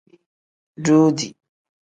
[0.83, 1.27] Duudi.